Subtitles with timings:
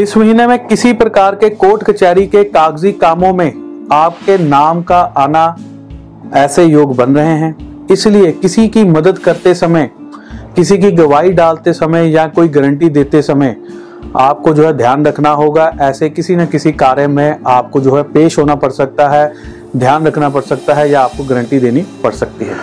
[0.00, 4.98] इस महीने में किसी प्रकार के कोर्ट कचहरी के कागज़ी कामों में आपके नाम का
[5.00, 5.44] आना
[6.34, 9.90] ऐसे योग बन रहे हैं। इसलिए किसी की मदद करते समय,
[10.56, 13.56] किसी की गवाही डालते समय या कोई गारंटी देते समय
[14.16, 18.02] आपको जो है ध्यान रखना होगा। ऐसे किसी न किसी कार्य में आपको जो है
[18.02, 19.32] पेश होना पड़ सकता है,
[19.76, 22.56] ध्यान रखना पड़ सकता है या आपको गारंटी देनी पड़ सकती है।